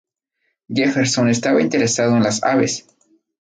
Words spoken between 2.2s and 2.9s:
las aves.